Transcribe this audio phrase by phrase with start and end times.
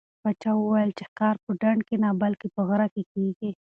[0.21, 3.51] پاچا وویل چې ښکار په ډنډ کې نه بلکې په غره کې کېږي.